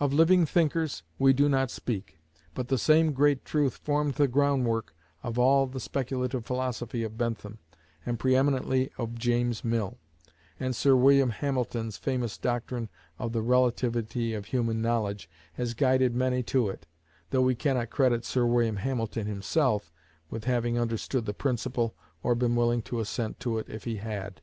[0.00, 2.18] Of living thinkers we do not speak;
[2.52, 4.92] but the same great truth formed the groundwork
[5.22, 7.60] of all the speculative philosophy of Bentham,
[8.04, 9.98] and pre eminently of James Mill:
[10.58, 12.88] and Sir William Hamilton's famous doctrine
[13.20, 16.84] of the Relativity of human knowledge has guided many to it,
[17.30, 19.92] though we cannot credit Sir William Hamilton himself
[20.28, 21.94] with having understood the principle,
[22.24, 24.40] or been willing to assent to it if he had.